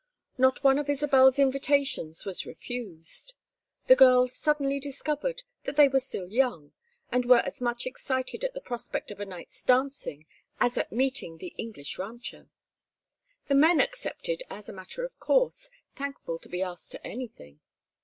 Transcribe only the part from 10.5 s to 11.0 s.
as at